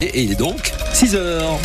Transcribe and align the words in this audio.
Et 0.00 0.22
il 0.22 0.30
est 0.30 0.36
donc 0.36 0.72
6 0.92 1.16
heures. 1.16 1.58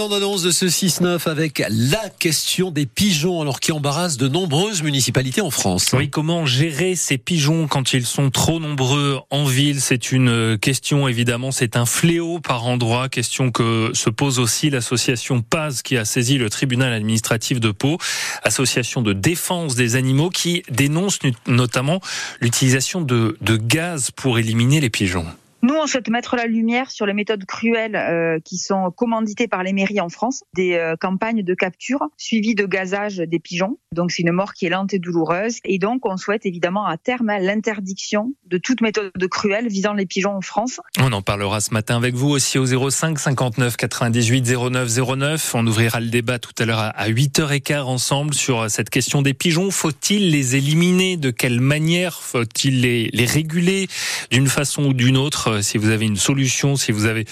Bande-annonce 0.00 0.42
de 0.42 0.50
ce 0.50 0.64
6-9 0.64 1.28
avec 1.28 1.62
la 1.68 2.08
question 2.08 2.70
des 2.70 2.86
pigeons, 2.86 3.42
alors 3.42 3.60
qui 3.60 3.70
embarrasse 3.70 4.16
de 4.16 4.28
nombreuses 4.28 4.82
municipalités 4.82 5.42
en 5.42 5.50
France. 5.50 5.90
Oui, 5.92 6.08
comment 6.08 6.46
gérer 6.46 6.96
ces 6.96 7.18
pigeons 7.18 7.68
quand 7.68 7.92
ils 7.92 8.06
sont 8.06 8.30
trop 8.30 8.60
nombreux 8.60 9.20
en 9.28 9.44
ville? 9.44 9.78
C'est 9.82 10.10
une 10.10 10.56
question, 10.56 11.06
évidemment, 11.06 11.50
c'est 11.50 11.76
un 11.76 11.84
fléau 11.84 12.40
par 12.40 12.64
endroit. 12.64 13.10
Question 13.10 13.50
que 13.50 13.90
se 13.92 14.08
pose 14.08 14.38
aussi 14.38 14.70
l'association 14.70 15.42
Paz 15.42 15.82
qui 15.82 15.98
a 15.98 16.06
saisi 16.06 16.38
le 16.38 16.48
tribunal 16.48 16.94
administratif 16.94 17.60
de 17.60 17.70
Pau, 17.70 17.98
association 18.42 19.02
de 19.02 19.12
défense 19.12 19.74
des 19.74 19.96
animaux 19.96 20.30
qui 20.30 20.62
dénonce 20.70 21.18
notamment 21.46 22.00
l'utilisation 22.40 23.02
de, 23.02 23.36
de 23.42 23.56
gaz 23.58 24.12
pour 24.12 24.38
éliminer 24.38 24.80
les 24.80 24.88
pigeons. 24.88 25.26
Nous, 25.62 25.74
on 25.74 25.86
souhaite 25.86 26.08
mettre 26.08 26.36
la 26.36 26.46
lumière 26.46 26.90
sur 26.90 27.04
les 27.04 27.12
méthodes 27.12 27.44
cruelles 27.44 27.94
euh, 27.94 28.38
qui 28.42 28.56
sont 28.56 28.90
commanditées 28.90 29.46
par 29.46 29.62
les 29.62 29.74
mairies 29.74 30.00
en 30.00 30.08
France, 30.08 30.42
des 30.54 30.74
euh, 30.74 30.96
campagnes 30.98 31.42
de 31.42 31.54
capture 31.54 32.08
suivies 32.16 32.54
de 32.54 32.64
gazage 32.64 33.18
des 33.18 33.38
pigeons. 33.38 33.78
Donc, 33.92 34.10
c'est 34.10 34.22
une 34.22 34.32
mort 34.32 34.54
qui 34.54 34.64
est 34.64 34.70
lente 34.70 34.94
et 34.94 34.98
douloureuse. 34.98 35.58
Et 35.64 35.78
donc, 35.78 36.06
on 36.06 36.16
souhaite 36.16 36.46
évidemment 36.46 36.86
à 36.86 36.96
terme 36.96 37.26
l'interdiction 37.26 38.32
de 38.46 38.56
toute 38.56 38.80
méthode 38.80 39.12
cruelle 39.30 39.68
visant 39.68 39.92
les 39.92 40.06
pigeons 40.06 40.34
en 40.34 40.40
France. 40.40 40.80
On 40.98 41.12
en 41.12 41.20
parlera 41.20 41.60
ce 41.60 41.74
matin 41.74 41.98
avec 41.98 42.14
vous 42.14 42.30
aussi 42.30 42.58
au 42.58 42.64
05 42.64 43.18
59 43.18 43.76
98 43.76 44.70
09 44.70 44.88
09. 45.18 45.54
On 45.54 45.66
ouvrira 45.66 46.00
le 46.00 46.08
débat 46.08 46.38
tout 46.38 46.54
à 46.58 46.64
l'heure 46.64 46.80
à 46.80 47.08
8h15 47.10 47.82
ensemble 47.82 48.32
sur 48.32 48.70
cette 48.70 48.88
question 48.88 49.20
des 49.20 49.34
pigeons. 49.34 49.70
Faut-il 49.70 50.30
les 50.30 50.56
éliminer? 50.56 51.18
De 51.18 51.30
quelle 51.30 51.60
manière? 51.60 52.22
Faut-il 52.22 52.80
les, 52.80 53.10
les 53.12 53.26
réguler? 53.26 53.88
D'une 54.30 54.46
façon 54.46 54.86
ou 54.86 54.94
d'une 54.94 55.18
autre 55.18 55.49
euh, 55.50 55.62
si 55.62 55.78
vous 55.78 55.90
avez 55.90 56.06
une 56.06 56.16
solution, 56.16 56.76
si 56.76 56.92
vous 56.92 57.06
avez 57.06 57.24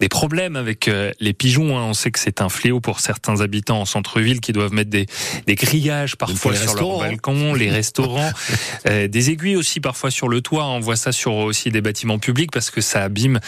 des 0.00 0.08
problèmes 0.08 0.56
avec 0.56 0.88
euh, 0.88 1.12
les 1.20 1.32
pigeons. 1.32 1.78
Hein. 1.78 1.82
On 1.82 1.94
sait 1.94 2.10
que 2.10 2.18
c'est 2.18 2.40
un 2.40 2.48
fléau 2.48 2.80
pour 2.80 3.00
certains 3.00 3.40
habitants 3.40 3.80
en 3.80 3.84
centre-ville 3.84 4.40
qui 4.40 4.52
doivent 4.52 4.72
mettre 4.72 4.90
des, 4.90 5.06
des 5.46 5.54
grillages 5.54 6.16
parfois 6.16 6.54
sur 6.54 6.74
leur 6.74 6.98
balcon, 6.98 7.54
les 7.54 7.70
restaurants, 7.70 8.30
euh, 8.86 9.08
des 9.08 9.30
aiguilles 9.30 9.56
aussi 9.56 9.80
parfois 9.80 10.10
sur 10.10 10.28
le 10.28 10.40
toit. 10.40 10.66
On 10.66 10.80
voit 10.80 10.96
ça 10.96 11.12
sur 11.12 11.34
aussi 11.34 11.70
des 11.70 11.80
bâtiments 11.80 12.18
publics 12.18 12.50
parce 12.50 12.70
que 12.70 12.80
ça 12.80 13.02
abîme 13.02 13.40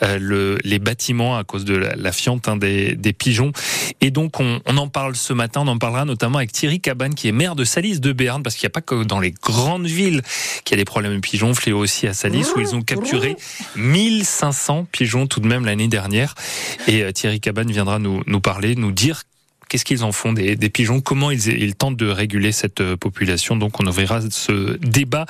le, 0.00 0.58
les 0.64 0.78
bâtiments 0.78 1.36
à 1.36 1.44
cause 1.44 1.64
de 1.64 1.74
la, 1.74 2.12
fiente 2.12 2.48
hein, 2.48 2.56
des, 2.56 2.94
des, 2.96 3.12
pigeons. 3.12 3.52
Et 4.00 4.10
donc 4.10 4.40
on, 4.40 4.60
on, 4.66 4.76
en 4.76 4.88
parle 4.88 5.16
ce 5.16 5.32
matin, 5.32 5.62
on 5.64 5.68
en 5.68 5.78
parlera 5.78 6.04
notamment 6.04 6.38
avec 6.38 6.52
Thierry 6.52 6.80
Cabane 6.80 7.14
qui 7.14 7.28
est 7.28 7.32
maire 7.32 7.56
de 7.56 7.64
Salis 7.64 8.00
de 8.00 8.12
Béarn 8.12 8.42
parce 8.42 8.56
qu'il 8.56 8.66
n'y 8.66 8.72
a 8.72 8.74
pas 8.74 8.80
que 8.80 9.04
dans 9.04 9.20
les 9.20 9.30
grandes 9.30 9.86
villes 9.86 10.22
qu'il 10.64 10.76
y 10.76 10.80
a 10.80 10.82
des 10.82 10.84
problèmes 10.84 11.14
de 11.14 11.20
pigeons, 11.20 11.54
fléau 11.54 11.78
aussi 11.78 12.06
à 12.06 12.14
Salis 12.14 12.46
où 12.56 12.60
ils 12.60 12.74
ont 12.74 12.82
capturé 12.82 13.36
1500 13.76 14.86
pigeons 14.90 15.26
tout 15.26 15.40
de 15.40 15.46
même 15.46 15.64
l'année 15.64 15.88
dernière. 15.88 16.34
Et 16.86 17.02
euh, 17.02 17.12
Thierry 17.12 17.40
Cabane 17.40 17.70
viendra 17.70 17.98
nous, 17.98 18.22
nous 18.26 18.40
parler, 18.40 18.74
nous 18.74 18.92
dire 18.92 19.22
Qu'est-ce 19.72 19.86
qu'ils 19.86 20.04
en 20.04 20.12
font 20.12 20.34
des, 20.34 20.54
des 20.54 20.68
pigeons? 20.68 21.00
Comment 21.00 21.30
ils, 21.30 21.48
ils, 21.48 21.74
tentent 21.74 21.96
de 21.96 22.06
réguler 22.06 22.52
cette 22.52 22.82
euh, 22.82 22.94
population? 22.94 23.56
Donc 23.56 23.80
on 23.80 23.86
ouvrira 23.86 24.20
ce 24.28 24.76
débat 24.76 25.24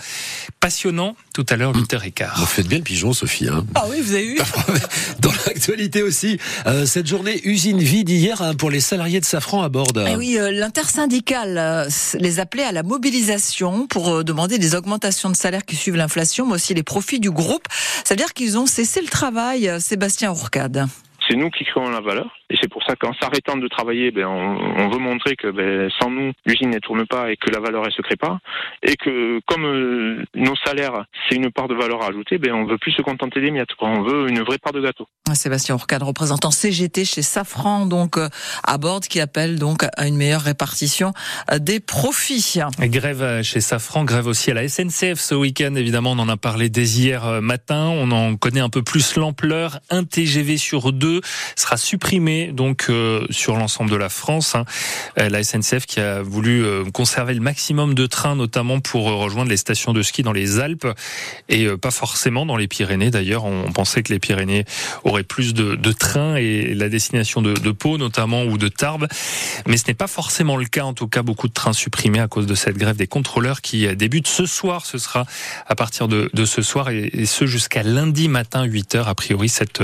passionnant 0.58 1.14
tout 1.32 1.46
à 1.48 1.54
l'heure, 1.54 1.72
8h15. 1.72 2.40
Vous 2.40 2.46
faites 2.46 2.66
bien 2.66 2.78
le 2.78 2.84
pigeon, 2.84 3.12
Sophie. 3.12 3.48
Hein 3.48 3.64
ah 3.76 3.86
oui, 3.88 4.00
vous 4.00 4.14
avez 4.14 4.24
vu 4.24 4.38
Dans 5.20 5.30
l'actualité 5.46 6.02
aussi, 6.02 6.38
euh, 6.66 6.86
cette 6.86 7.06
journée 7.06 7.40
usine 7.44 7.78
vide 7.78 8.10
hier 8.10 8.42
hein, 8.42 8.54
pour 8.54 8.68
les 8.68 8.80
salariés 8.80 9.20
de 9.20 9.24
Safran 9.24 9.62
à 9.62 9.68
bord. 9.68 9.86
Eh 9.96 10.16
oui, 10.16 10.38
euh, 10.38 10.50
l'intersyndicale 10.50 11.56
euh, 11.56 11.88
les 12.18 12.40
appelait 12.40 12.64
à 12.64 12.72
la 12.72 12.82
mobilisation 12.82 13.86
pour 13.86 14.08
euh, 14.10 14.24
demander 14.24 14.58
des 14.58 14.74
augmentations 14.74 15.30
de 15.30 15.36
salaire 15.36 15.64
qui 15.64 15.76
suivent 15.76 15.96
l'inflation, 15.96 16.46
mais 16.46 16.54
aussi 16.54 16.74
les 16.74 16.82
profits 16.82 17.20
du 17.20 17.30
groupe. 17.30 17.66
Ça 18.04 18.14
veut 18.14 18.18
dire 18.18 18.34
qu'ils 18.34 18.58
ont 18.58 18.66
cessé 18.66 19.00
le 19.00 19.08
travail, 19.08 19.70
Sébastien 19.80 20.32
Ourcade. 20.32 20.88
C'est 21.28 21.36
nous 21.36 21.50
qui 21.50 21.64
créons 21.64 21.90
la 21.90 22.00
valeur. 22.00 22.26
Et 22.50 22.56
c'est 22.60 22.68
pour 22.68 22.82
ça 22.82 22.96
qu'en 22.96 23.12
s'arrêtant 23.14 23.56
de 23.56 23.68
travailler, 23.68 24.10
ben, 24.10 24.26
on, 24.26 24.88
veut 24.88 24.98
montrer 24.98 25.36
que 25.36 25.48
ben, 25.48 25.90
sans 26.00 26.10
nous, 26.10 26.32
l'usine 26.44 26.70
ne 26.70 26.78
tourne 26.78 27.06
pas 27.06 27.30
et 27.30 27.36
que 27.36 27.50
la 27.50 27.60
valeur 27.60 27.84
ne 27.84 27.90
se 27.90 28.02
crée 28.02 28.16
pas. 28.16 28.38
Et 28.82 28.96
que 28.96 29.40
comme 29.46 29.64
euh, 29.64 30.24
nos 30.34 30.54
salaires, 30.64 31.04
c'est 31.28 31.36
une 31.36 31.50
part 31.50 31.68
de 31.68 31.74
valeur 31.74 32.02
ajoutée, 32.02 32.38
ben, 32.38 32.52
on 32.52 32.66
veut 32.66 32.78
plus 32.78 32.92
se 32.92 33.02
contenter 33.02 33.40
des 33.40 33.50
miettes. 33.50 33.74
Quoi. 33.78 33.88
On 33.88 34.02
veut 34.02 34.28
une 34.28 34.40
vraie 34.40 34.58
part 34.58 34.72
de 34.72 34.80
gâteau. 34.80 35.06
Sébastien 35.34 35.74
Ourcade, 35.74 36.02
représentant 36.02 36.50
CGT 36.50 37.04
chez 37.04 37.22
Safran, 37.22 37.86
donc 37.86 38.18
euh, 38.18 38.28
à 38.64 38.76
bord, 38.78 39.00
qui 39.00 39.20
appelle 39.20 39.58
donc 39.58 39.84
à 39.96 40.06
une 40.06 40.16
meilleure 40.16 40.42
répartition 40.42 41.12
euh, 41.50 41.58
des 41.58 41.80
profits. 41.80 42.58
grève 42.80 43.42
chez 43.42 43.60
Safran, 43.60 44.04
grève 44.04 44.26
aussi 44.26 44.50
à 44.50 44.54
la 44.54 44.68
SNCF 44.68 45.18
ce 45.18 45.34
week-end. 45.34 45.74
Évidemment, 45.74 46.12
on 46.12 46.18
en 46.18 46.28
a 46.28 46.36
parlé 46.36 46.68
dès 46.68 46.84
hier 46.84 47.40
matin. 47.40 47.88
On 47.88 48.10
en 48.10 48.36
connaît 48.36 48.60
un 48.60 48.68
peu 48.68 48.82
plus 48.82 49.16
l'ampleur. 49.16 49.78
Un 49.90 50.04
TGV 50.04 50.56
sur 50.56 50.92
deux 50.92 51.11
sera 51.56 51.76
supprimé 51.76 52.52
donc 52.52 52.86
euh, 52.88 53.26
sur 53.30 53.56
l'ensemble 53.56 53.90
de 53.90 53.96
la 53.96 54.08
France. 54.08 54.54
Hein. 54.54 54.64
Euh, 55.18 55.28
la 55.28 55.42
SNCF 55.42 55.86
qui 55.86 56.00
a 56.00 56.22
voulu 56.22 56.64
euh, 56.64 56.84
conserver 56.92 57.34
le 57.34 57.40
maximum 57.40 57.94
de 57.94 58.06
trains, 58.06 58.36
notamment 58.36 58.80
pour 58.80 59.04
rejoindre 59.04 59.50
les 59.50 59.56
stations 59.56 59.92
de 59.92 60.02
ski 60.02 60.22
dans 60.22 60.32
les 60.32 60.58
Alpes 60.58 60.86
et 61.48 61.68
pas 61.76 61.90
forcément 61.90 62.46
dans 62.46 62.56
les 62.56 62.68
Pyrénées. 62.68 63.10
D'ailleurs, 63.10 63.44
on 63.44 63.72
pensait 63.72 64.02
que 64.02 64.12
les 64.12 64.18
Pyrénées 64.18 64.64
auraient 65.04 65.22
plus 65.22 65.54
de, 65.54 65.74
de 65.74 65.92
trains 65.92 66.36
et 66.36 66.74
la 66.74 66.88
destination 66.88 67.42
de, 67.42 67.54
de, 67.54 67.70
Pau 67.70 67.98
notamment 67.98 68.44
ou 68.44 68.58
de 68.58 68.68
Tarbes, 68.68 69.08
mais 69.66 69.76
ce 69.76 69.84
n'est 69.88 69.94
pas 69.94 70.06
forcément 70.06 70.56
le 70.56 70.66
cas. 70.66 70.84
En 70.84 70.94
tout 70.94 71.08
cas, 71.08 71.22
beaucoup 71.22 71.48
de 71.48 71.52
trains 71.52 71.72
supprimés 71.72 72.20
à 72.20 72.28
cause 72.28 72.46
de 72.46 72.54
cette 72.54 72.76
grève 72.76 72.96
des 72.96 73.06
contrôleurs 73.06 73.60
qui 73.60 73.94
débute 73.96 74.28
ce 74.28 74.46
soir. 74.46 74.86
Ce 74.86 74.98
sera 74.98 75.26
à 75.66 75.74
partir 75.74 76.08
de, 76.08 76.30
de 76.32 76.44
ce 76.44 76.62
soir 76.62 76.90
et, 76.90 77.10
et 77.12 77.26
ce 77.26 77.46
jusqu'à 77.46 77.82
lundi 77.82 78.28
matin 78.28 78.64
8 78.64 78.94
heures. 78.94 79.08
A 79.08 79.14
priori, 79.14 79.48
cette 79.48 79.82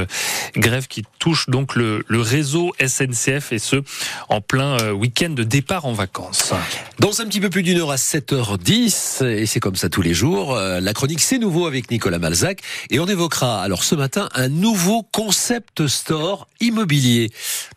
grève 0.56 0.87
qui 0.87 1.05
touche 1.19 1.49
donc 1.49 1.77
le, 1.77 2.05
le 2.06 2.21
réseau 2.21 2.73
SNCF 2.84 3.53
et 3.53 3.59
ce 3.59 3.83
en 4.29 4.41
plein 4.41 4.81
euh, 4.81 4.93
week-end 4.93 5.31
de 5.31 5.43
départ 5.43 5.84
en 5.84 5.93
vacances. 5.93 6.53
Dans 6.99 7.21
un 7.21 7.27
petit 7.27 7.41
peu 7.41 7.51
plus 7.51 7.62
d'une 7.62 7.79
heure 7.79 7.91
à 7.91 7.97
7h10, 7.97 9.25
et 9.25 9.47
c'est 9.47 9.61
comme 9.61 9.77
ça 9.77 9.89
tous 9.89 10.03
les 10.03 10.15
jours, 10.15 10.55
euh, 10.55 10.81
la 10.81 10.93
chronique 10.93 11.21
c'est 11.21 11.39
nouveau 11.39 11.67
avec 11.67 11.91
Nicolas 11.91 12.19
Malzac 12.19 12.61
et 12.91 13.01
on 13.01 13.07
évoquera 13.07 13.62
alors 13.62 13.84
ce 13.84 13.95
matin 13.95 14.28
un 14.34 14.49
nouveau 14.49 15.03
concept 15.03 15.87
store 15.87 16.49
immobilier. 16.61 17.31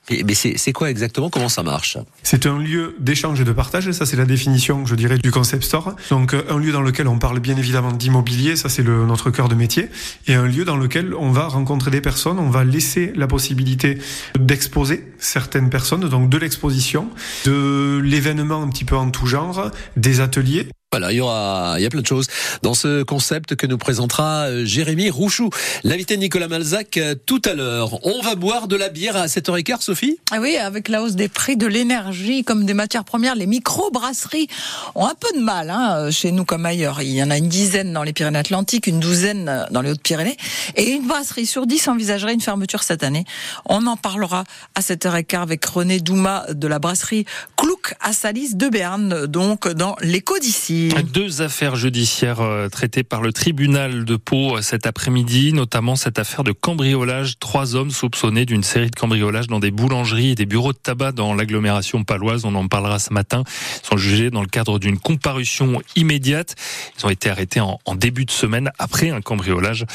Mais, 0.10 0.24
mais 0.26 0.34
c'est 0.34 0.74
quoi 0.74 0.90
exactement? 0.90 1.30
Comment 1.30 1.50
ça 1.50 1.64
marche? 1.64 1.98
C'est 2.24 2.46
un 2.46 2.58
lieu 2.58 2.96
d'échange 3.00 3.40
et 3.42 3.44
de 3.44 3.52
partage, 3.52 3.92
ça 3.92 4.06
c'est 4.06 4.18
la 4.18 4.26
définition 4.26 4.86
je 4.86 4.96
dirais 4.96 5.18
du 5.18 5.32
concept 5.32 5.64
store. 5.64 5.96
Donc 6.10 6.34
un 6.34 6.58
lieu 6.58 6.72
dans 6.72 6.82
lequel 6.82 7.08
on 7.08 7.20
parle 7.20 7.40
bien 7.40 7.58
évidemment 7.58 7.92
d'immobilier, 7.92 8.56
ça 8.56 8.70
c'est 8.70 8.84
notre 8.84 9.30
cœur 9.30 9.50
de 9.50 9.56
métier, 9.56 9.90
et 10.28 10.34
un 10.34 10.46
lieu 10.46 10.66
dans 10.66 10.78
lequel 10.78 11.14
on 11.14 11.32
va 11.32 11.48
rencontrer 11.48 11.92
des 11.92 12.02
personnes, 12.02 12.40
on 12.40 12.50
va 12.50 12.64
laisser 12.64 13.12
la 13.16 13.28
possibilité 13.32 13.98
d'explorer 14.38 14.62
exposer 14.62 15.04
certaines 15.18 15.70
personnes, 15.70 16.08
donc 16.08 16.30
de 16.30 16.38
l'exposition, 16.38 17.10
de 17.46 18.00
l'événement 18.04 18.62
un 18.62 18.70
petit 18.70 18.86
peu 18.86 18.96
en 18.96 19.10
tout 19.10 19.26
genre, 19.26 19.72
des 19.98 20.22
ateliers. 20.22 20.68
Voilà, 20.94 21.14
il 21.14 21.16
y 21.16 21.22
aura, 21.22 21.76
il 21.78 21.84
y 21.84 21.86
a 21.86 21.90
plein 21.90 22.02
de 22.02 22.06
choses 22.06 22.28
dans 22.64 22.74
ce 22.74 23.04
concept 23.04 23.56
que 23.56 23.66
nous 23.66 23.78
présentera 23.78 24.48
euh, 24.48 24.66
Jérémy 24.66 25.10
Rouchou, 25.10 25.50
l'invité 25.86 26.18
Nicolas 26.18 26.50
Malzac 26.50 26.98
euh, 26.98 27.16
tout 27.26 27.42
à 27.46 27.54
l'heure. 27.54 28.06
On 28.06 28.22
va 28.22 28.36
boire 28.36 28.68
de 28.68 28.76
la 28.76 28.90
bière 28.90 29.16
à 29.16 29.28
7h15, 29.28 29.84
Sophie? 29.84 30.18
Ah 30.32 30.40
oui, 30.42 30.58
avec 30.58 30.90
la 30.90 31.02
hausse 31.02 31.16
des 31.16 31.30
prix 31.30 31.56
de 31.56 31.66
l'énergie 31.66 32.44
comme 32.44 32.66
des 32.66 32.74
matières 32.74 33.06
premières, 33.06 33.36
les 33.36 33.46
micro-brasseries 33.46 34.50
ont 34.96 35.06
un 35.06 35.16
peu 35.18 35.30
de 35.34 35.42
mal 35.42 35.70
hein, 35.70 36.12
chez 36.12 36.34
nous 36.34 36.44
comme 36.44 36.66
ailleurs. 36.66 37.02
Il 37.02 37.12
y 37.12 37.24
en 37.24 37.32
a 37.32 37.38
une 37.38 37.48
dizaine 37.48 37.94
dans 37.94 38.04
les 38.04 38.12
Pyrénées-Atlantiques, 38.12 38.86
une 38.86 39.00
douzaine 39.00 39.66
dans 39.72 39.82
les 39.82 39.92
Hautes-Pyrénées, 39.92 40.36
et 40.76 40.90
une 40.90 41.08
brasserie 41.08 41.46
sur 41.46 41.68
dix 41.68 41.88
envisagerait 41.88 42.34
une 42.34 42.42
fermeture 42.42 42.84
cette 42.84 43.06
année. 43.06 43.24
On 43.64 43.88
en 43.88 43.96
parlera 43.96 44.44
à 44.76 44.82
7h15 44.82 45.42
avec 45.42 45.64
René 45.64 46.02
Douma 46.02 46.48
de 46.50 46.68
la 46.68 46.80
brasserie 46.80 47.24
Clouc 47.56 47.94
à 48.02 48.12
Salis 48.12 48.56
de 48.56 48.68
Berne, 48.68 49.26
donc 49.28 49.70
dans 49.70 49.96
l'écho 50.02 50.38
d'ici. 50.38 50.81
Deux 50.90 51.42
affaires 51.42 51.76
judiciaires 51.76 52.42
euh, 52.42 52.70
traitées 52.70 53.04
par 53.04 53.22
le 53.22 53.34
tribunal 53.34 54.06
de 54.06 54.16
Pau 54.16 54.58
euh, 54.58 54.62
cet 54.62 54.88
après-midi, 54.88 55.54
notamment 55.54 55.96
cette 55.96 56.18
affaire 56.20 56.44
de 56.44 56.52
cambriolage. 56.52 57.38
Trois 57.40 57.76
hommes 57.76 57.92
soupçonnés 57.92 58.46
d'une 58.46 58.64
série 58.64 58.90
de 58.90 58.96
cambriolages 58.96 59.48
dans 59.48 59.60
des 59.60 59.72
boulangeries 59.72 60.32
et 60.32 60.36
des 60.36 60.46
bureaux 60.46 60.74
de 60.74 60.78
tabac 60.78 61.12
dans 61.12 61.34
l'agglomération 61.34 62.04
paloise. 62.04 62.46
On 62.46 62.56
en 62.56 62.68
parlera 62.68 62.98
ce 63.00 63.14
matin. 63.14 63.44
Ils 63.84 63.88
sont 63.88 63.98
jugés 63.98 64.32
dans 64.32 64.42
le 64.42 64.48
cadre 64.48 64.80
d'une 64.80 64.98
comparution 64.98 65.82
immédiate. 65.96 66.56
Ils 66.98 67.06
ont 67.06 67.10
été 67.10 67.30
arrêtés 67.30 67.60
en, 67.60 67.78
début 67.96 68.26
de 68.26 68.32
semaine 68.32 68.72
après 68.80 69.10
un 69.10 69.22
cambriolage. 69.22 69.86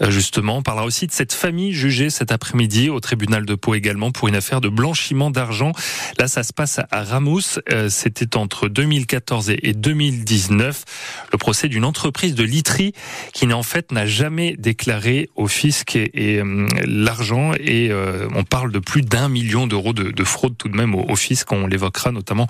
Euh, 0.00 0.10
justement, 0.10 0.56
on 0.56 0.62
parlera 0.62 0.86
aussi 0.86 1.06
de 1.06 1.12
cette 1.12 1.32
famille 1.32 1.72
jugée 1.72 2.10
cet 2.10 2.32
après-midi 2.32 2.88
au 2.88 2.98
tribunal 2.98 3.44
de 3.44 3.54
Pau 3.54 3.74
également 3.74 4.10
pour 4.10 4.28
une 4.28 4.34
affaire 4.34 4.60
de 4.60 4.68
blanchiment 4.68 5.30
d'argent. 5.30 5.72
Là, 6.18 6.28
ça 6.28 6.42
se 6.42 6.52
passe 6.52 6.80
à 6.90 7.04
Ramos. 7.04 7.60
C'était 7.88 8.36
entre 8.36 8.68
2014 8.68 9.50
et 9.50 9.74
2010 9.74 10.31
2019. 10.32 10.84
Le 11.32 11.38
procès 11.38 11.68
d'une 11.68 11.84
entreprise 11.84 12.34
de 12.34 12.42
literie 12.42 12.92
qui 13.32 13.50
en 13.52 13.62
fait 13.62 13.92
n'a 13.92 14.06
jamais 14.06 14.54
déclaré 14.58 15.28
au 15.36 15.46
fisc 15.46 15.96
et, 15.96 16.38
euh, 16.38 16.66
l'argent 16.86 17.52
et 17.54 17.90
euh, 17.90 18.28
on 18.34 18.44
parle 18.44 18.72
de 18.72 18.78
plus 18.78 19.02
d'un 19.02 19.28
million 19.28 19.66
d'euros 19.66 19.92
de, 19.92 20.24
fraude 20.24 20.56
tout 20.56 20.68
de 20.68 20.76
même 20.76 20.94
au, 20.94 21.16
fisc. 21.16 21.50
On 21.52 21.66
l'évoquera 21.66 22.12
notamment 22.12 22.46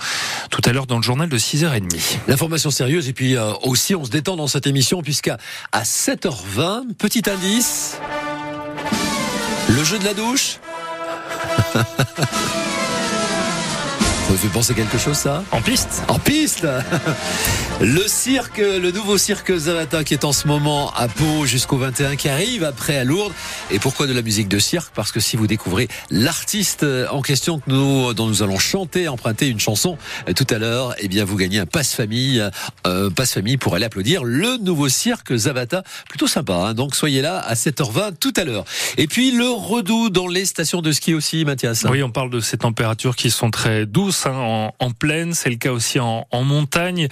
tout 0.51 0.61
à 0.65 0.73
l'heure 0.73 0.87
dans 0.87 0.97
le 0.97 1.03
journal 1.03 1.29
de 1.29 1.39
6h30. 1.39 2.19
L'information 2.29 2.71
sérieuse 2.71 3.09
et 3.09 3.13
puis 3.13 3.37
euh, 3.37 3.53
aussi 3.63 3.95
on 3.95 4.05
se 4.05 4.11
détend 4.11 4.37
dans 4.37 4.47
cette 4.47 4.67
émission 4.67 5.03
puisqu'à 5.03 5.39
à 5.73 5.83
7h20, 5.83 6.95
petit 6.95 7.23
indice, 7.29 7.99
le 9.69 9.83
jeu 9.83 9.99
de 9.99 10.05
la 10.05 10.15
douche 10.15 10.59
Ça 11.73 11.85
vous 14.29 14.37
fait 14.37 14.49
penser 14.49 14.75
quelque 14.75 14.99
chose, 14.99 15.17
ça? 15.17 15.43
En 15.51 15.61
piste? 15.61 16.03
En 16.09 16.19
piste 16.19 16.67
Le 17.85 18.07
cirque, 18.07 18.59
le 18.59 18.93
nouveau 18.93 19.19
cirque 19.19 19.53
Zavata 19.53 20.05
qui 20.05 20.15
est 20.15 20.25
en 20.25 20.33
ce 20.33 20.47
moment 20.47 20.93
à 20.95 21.09
Pau 21.09 21.47
jusqu'au 21.47 21.77
21, 21.77 22.15
qui 22.15 22.29
arrive 22.29 22.63
après 22.63 22.97
à 22.97 23.03
Lourdes. 23.03 23.33
Et 23.73 23.81
pourquoi 23.81 24.07
de 24.07 24.13
la 24.13 24.23
musique 24.23 24.47
de 24.47 24.61
cirque? 24.61 24.93
Parce 24.95 25.11
que 25.11 25.19
si 25.19 25.37
vous 25.37 25.49
découvrez 25.49 25.89
l'artiste 26.09 26.87
en 27.11 27.23
question 27.23 27.59
que 27.59 27.69
nous, 27.69 28.15
dont 28.15 28.29
nous 28.29 28.43
allons 28.43 28.59
chanter, 28.59 29.09
emprunter 29.09 29.49
une 29.49 29.59
chanson 29.59 29.99
euh, 30.29 30.33
tout 30.33 30.47
à 30.51 30.59
l'heure, 30.59 30.95
eh 30.99 31.09
bien 31.09 31.25
vous 31.25 31.37
gagnez 31.37 31.59
un 31.59 31.67
passe-famille, 31.67 32.49
euh, 32.87 33.11
passe-famille 33.11 33.57
pour 33.57 33.75
aller 33.75 33.85
applaudir 33.85 34.23
le 34.23 34.59
nouveau 34.59 34.89
cirque 34.89 35.35
Zavata. 35.35 35.83
Plutôt 36.09 36.29
sympa, 36.29 36.55
hein 36.55 36.75
donc 36.75 36.95
soyez 36.95 37.21
là 37.21 37.39
à 37.39 37.55
7h20 37.55 38.17
tout 38.21 38.33
à 38.37 38.45
l'heure. 38.45 38.65
Et 38.97 39.09
puis 39.09 39.33
le 39.33 39.51
redout 39.51 40.09
dans 40.09 40.29
les 40.29 40.45
stations 40.45 40.83
de 40.83 40.93
ski 40.93 41.15
aussi, 41.15 41.45
Mathias. 41.45 41.85
Oui, 41.91 42.03
on 42.05 42.11
parle 42.11 42.31
de 42.31 42.41
ces 42.41 42.59
températures 42.59 43.17
qui 43.17 43.31
sont 43.31 43.51
très 43.51 43.87
douces 43.87 44.23
Hein, 44.27 44.71
en, 44.79 44.91
plaine, 44.91 45.35
c'est 45.35 45.51
le 45.51 45.57
cas 45.57 45.73
aussi 45.73 45.99
en, 45.99 46.27
montagne. 46.33 47.09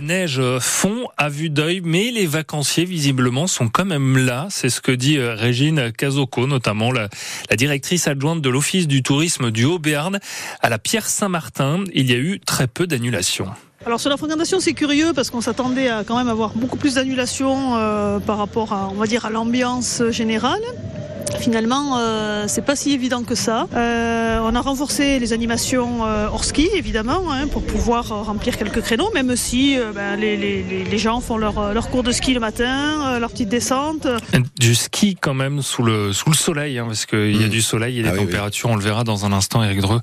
Neige 0.00 0.40
fond 0.60 1.08
à 1.16 1.28
vue 1.28 1.50
d'œil, 1.50 1.80
mais 1.84 2.10
les 2.10 2.26
vacanciers 2.26 2.84
visiblement 2.84 3.46
sont 3.46 3.68
quand 3.68 3.84
même 3.84 4.16
là. 4.16 4.46
C'est 4.50 4.70
ce 4.70 4.80
que 4.80 4.92
dit 4.92 5.18
euh, 5.18 5.34
Régine 5.34 5.92
Cazocco, 5.92 6.46
notamment 6.46 6.90
la, 6.90 7.08
directrice 7.56 8.08
adjointe 8.08 8.40
de 8.40 8.48
l'Office 8.48 8.88
du 8.88 9.02
tourisme 9.02 9.50
du 9.50 9.64
Haut-Béarn. 9.64 10.18
À 10.60 10.68
la 10.68 10.78
Pierre 10.78 11.06
Saint-Martin, 11.06 11.84
il 11.92 12.10
y 12.10 12.14
a 12.14 12.18
eu 12.18 12.40
très 12.40 12.66
peu 12.66 12.86
d'annulations. 12.86 13.48
Alors 13.86 14.00
sur 14.00 14.10
la 14.10 14.16
fréquentation, 14.16 14.60
c'est 14.60 14.72
curieux 14.72 15.12
parce 15.14 15.30
qu'on 15.30 15.40
s'attendait 15.40 15.88
à 15.88 16.04
quand 16.04 16.16
même 16.16 16.28
avoir 16.28 16.54
beaucoup 16.54 16.76
plus 16.76 16.94
d'annulations 16.94 17.76
euh, 17.76 18.18
par 18.18 18.38
rapport 18.38 18.72
à, 18.72 18.88
on 18.90 18.94
va 18.94 19.06
dire, 19.06 19.26
à 19.26 19.30
l'ambiance 19.30 20.02
générale. 20.10 20.62
Finalement, 21.38 21.98
euh, 21.98 22.44
c'est 22.48 22.64
pas 22.64 22.76
si 22.76 22.92
évident 22.92 23.22
que 23.22 23.34
ça. 23.34 23.66
Euh, 23.74 24.38
on 24.42 24.54
a 24.54 24.60
renforcé 24.60 25.18
les 25.18 25.32
animations 25.32 26.06
euh, 26.06 26.28
hors 26.28 26.44
ski, 26.44 26.68
évidemment, 26.74 27.32
hein, 27.32 27.46
pour 27.48 27.62
pouvoir 27.64 28.24
remplir 28.24 28.56
quelques 28.56 28.80
créneaux, 28.80 29.10
même 29.14 29.36
si 29.36 29.78
euh, 29.78 29.92
ben, 29.92 30.16
les, 30.16 30.36
les, 30.36 30.84
les, 30.84 30.98
gens 30.98 31.20
font 31.20 31.36
leur, 31.36 31.74
leur, 31.74 31.90
cours 31.90 32.02
de 32.02 32.12
ski 32.12 32.34
le 32.34 32.40
matin, 32.40 33.18
leur 33.18 33.30
petite 33.30 33.48
descente. 33.48 34.06
Du 34.58 34.74
ski 34.74 35.16
quand 35.20 35.34
même 35.34 35.62
sous 35.62 35.82
le, 35.82 36.12
sous 36.12 36.30
le 36.30 36.36
soleil, 36.36 36.78
hein, 36.78 36.86
parce 36.86 37.06
qu'il 37.06 37.40
y 37.40 37.44
a 37.44 37.46
mmh. 37.46 37.50
du 37.50 37.62
soleil 37.62 38.00
et 38.00 38.02
des 38.02 38.10
ah 38.10 38.16
températures, 38.16 38.70
on 38.70 38.76
le 38.76 38.82
verra 38.82 39.04
dans 39.04 39.26
un 39.26 39.32
instant, 39.32 39.62
Eric 39.62 39.80
Dreux, 39.80 40.00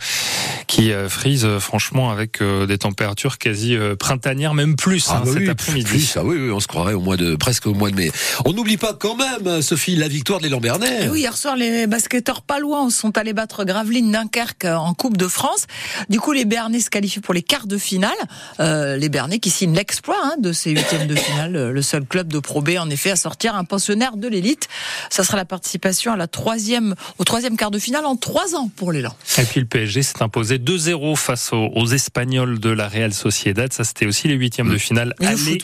qui 0.72 0.92
frise 1.10 1.46
franchement 1.60 2.12
avec 2.12 2.42
des 2.42 2.78
températures 2.78 3.38
quasi 3.38 3.78
printanières, 4.00 4.54
même 4.54 4.78
plus 4.78 5.08
ah 5.10 5.18
hein, 5.18 5.24
bah 5.26 5.32
cet 5.34 5.50
après-midi. 5.50 6.14
Ah 6.16 6.24
oui, 6.24 6.38
oui, 6.40 6.50
on 6.50 6.62
se 6.62 6.68
croirait 6.68 6.94
au 6.94 7.02
mois 7.02 7.18
de 7.18 7.36
presque 7.36 7.68
au 7.68 7.74
mois 7.74 7.92
de 7.92 7.96
mai. 7.96 8.10
On 8.46 8.54
n'oublie 8.54 8.78
pas 8.78 8.94
quand 8.94 9.18
même, 9.18 9.62
Sophie, 9.62 9.98
la 9.98 10.08
victoire 10.08 10.40
des 10.40 10.48
Lambernais. 10.48 11.10
Oui, 11.10 11.20
hier 11.20 11.36
soir, 11.36 11.58
les 11.58 11.88
basketteurs 11.88 12.42
palois 12.42 12.88
sont 12.90 13.18
allés 13.18 13.34
battre 13.34 13.66
Gravelines 13.66 14.12
Dunkerque 14.12 14.64
en 14.66 14.94
Coupe 14.94 15.18
de 15.18 15.28
France. 15.28 15.68
Du 16.10 16.20
coup, 16.20 16.32
les 16.32 16.46
Bernais 16.46 16.80
se 16.80 16.90
qualifient 16.90 17.20
pour 17.20 17.34
les 17.34 17.42
quarts 17.42 17.68
de 17.68 17.78
finale. 17.78 18.12
Euh, 18.60 18.96
les 18.96 19.10
Bernais 19.10 19.40
qui 19.40 19.50
signent 19.50 19.76
l'exploit 19.76 20.20
hein, 20.24 20.36
de 20.40 20.54
ces 20.54 20.72
huitièmes 20.72 21.08
de 21.08 21.16
finale. 21.16 21.56
Euh, 21.56 21.72
le 21.72 21.82
seul 21.82 22.06
club 22.06 22.32
de 22.32 22.40
Pro 22.40 22.62
B, 22.62 22.72
en 22.80 22.90
effet, 22.90 23.12
à 23.12 23.16
sortir 23.16 23.56
un 23.56 23.66
pensionnaire 23.66 24.16
de 24.16 24.28
l'élite. 24.28 24.70
Ça 25.10 25.24
sera 25.24 25.38
la 25.38 25.46
participation 25.46 26.14
à 26.14 26.18
la 26.18 26.28
troisième, 26.28 26.96
au 27.18 27.24
troisième 27.26 27.58
quart 27.58 27.72
de 27.72 27.80
finale 27.80 28.06
en 28.06 28.16
trois 28.16 28.56
ans 28.56 28.70
pour 28.76 28.92
l'élan. 28.92 29.14
Et 29.38 29.44
puis 29.44 29.60
le 29.60 29.66
PSG 29.66 30.04
s'est 30.04 30.24
imposé 30.24 30.61
2-0 30.62 31.16
face 31.16 31.52
aux, 31.54 31.86
Espagnols 31.86 32.60
de 32.60 32.70
la 32.70 32.88
Real 32.88 33.14
Sociedad. 33.14 33.72
Ça, 33.74 33.84
c'était 33.84 34.06
aussi 34.06 34.28
les 34.28 34.36
huitièmes 34.36 34.70
de 34.70 34.78
finale 34.78 35.14
aller 35.20 35.58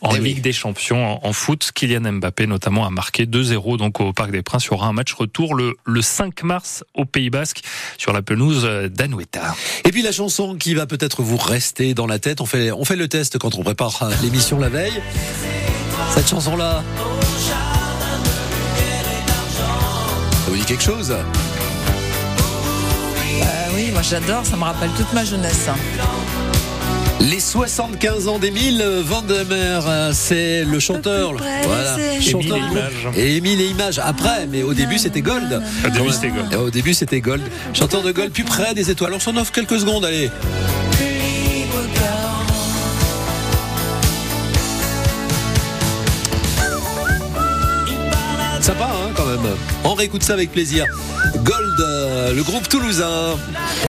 en 0.00 0.14
eh 0.14 0.20
Ligue 0.20 0.40
des 0.40 0.52
Champions 0.52 1.24
en, 1.24 1.32
foot. 1.32 1.70
Kylian 1.74 2.12
Mbappé, 2.12 2.46
notamment, 2.46 2.86
a 2.86 2.90
marqué 2.90 3.26
2-0 3.26 3.76
donc 3.76 4.00
au 4.00 4.12
Parc 4.12 4.30
des 4.30 4.42
Princes. 4.42 4.66
Il 4.66 4.70
y 4.70 4.74
aura 4.74 4.86
un 4.86 4.92
match 4.92 5.12
retour 5.12 5.54
le, 5.54 5.74
le 5.84 6.02
5 6.02 6.42
mars 6.42 6.84
au 6.94 7.04
Pays 7.04 7.30
Basque 7.30 7.60
sur 7.98 8.12
la 8.12 8.22
pelouse 8.22 8.64
d'Anoueta. 8.90 9.54
Et 9.84 9.90
puis 9.90 10.02
la 10.02 10.12
chanson 10.12 10.56
qui 10.56 10.74
va 10.74 10.86
peut-être 10.86 11.22
vous 11.22 11.36
rester 11.36 11.94
dans 11.94 12.06
la 12.06 12.18
tête, 12.18 12.40
on 12.40 12.46
fait, 12.46 12.72
on 12.72 12.84
fait 12.84 12.96
le 12.96 13.08
test 13.08 13.38
quand 13.38 13.54
on 13.56 13.62
prépare 13.62 14.02
euh, 14.02 14.12
l'émission 14.22 14.58
la 14.58 14.68
veille. 14.68 15.00
Cette 16.14 16.28
chanson-là. 16.28 16.82
Ça 20.44 20.50
vous 20.50 20.56
dit 20.56 20.64
quelque 20.64 20.82
chose? 20.82 21.14
Euh, 23.42 23.74
Oui, 23.74 23.90
moi 23.92 24.02
j'adore, 24.02 24.44
ça 24.44 24.56
me 24.56 24.64
rappelle 24.64 24.90
toute 24.96 25.12
ma 25.12 25.24
jeunesse. 25.24 25.68
Les 27.20 27.40
75 27.40 28.28
ans 28.28 28.38
d'Émile 28.38 28.84
Vandemer, 29.02 29.80
hein, 29.86 30.10
c'est 30.12 30.64
le 30.64 30.78
chanteur. 30.78 31.32
Voilà. 31.64 31.96
Chanteur 32.20 32.58
et 33.16 33.36
Émile 33.36 33.60
et 33.60 33.66
Images. 33.66 33.98
Après, 33.98 34.46
mais 34.46 34.62
au 34.62 34.74
début 34.74 34.98
c'était 34.98 35.22
Gold. 35.22 35.62
Au 35.86 35.90
début 35.90 36.10
c'était 36.10 36.28
Gold. 36.28 36.54
Au 36.54 36.70
début 36.70 36.94
c'était 36.94 37.20
Gold. 37.20 37.42
Chanteur 37.72 38.02
de 38.02 38.12
Gold, 38.12 38.30
plus 38.30 38.44
près 38.44 38.74
des 38.74 38.90
étoiles. 38.90 39.14
On 39.14 39.20
s'en 39.20 39.36
offre 39.36 39.52
quelques 39.52 39.78
secondes, 39.78 40.04
allez. 40.04 40.30
Sympa, 48.60 48.90
hein, 48.90 49.03
On 49.84 49.94
réécoute 49.94 50.22
ça 50.22 50.34
avec 50.34 50.50
plaisir. 50.52 50.86
Gold, 51.42 51.80
euh, 51.80 52.32
le 52.34 52.42
groupe 52.42 52.68
toulousain. 52.68 53.36